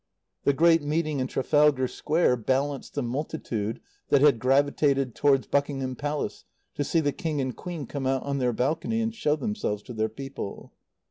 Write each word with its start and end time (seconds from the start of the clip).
The 0.45 0.53
great 0.53 0.81
meeting 0.81 1.19
in 1.19 1.27
Trafalgar 1.27 1.87
Square 1.87 2.37
balanced 2.37 2.95
the 2.95 3.03
multitude 3.03 3.79
that 4.09 4.21
had 4.21 4.39
gravitated 4.39 5.13
towards 5.13 5.45
Buckingham 5.45 5.95
Palace, 5.95 6.43
to 6.73 6.83
see 6.83 7.01
the 7.01 7.11
King 7.11 7.39
and 7.39 7.55
Queen 7.55 7.85
come 7.85 8.07
out 8.07 8.23
on 8.23 8.39
their 8.39 8.51
balcony 8.51 8.99
and 8.99 9.13
show 9.13 9.35
themselves 9.35 9.83
to 9.83 9.93
their 9.93 10.09
people. 10.09 10.73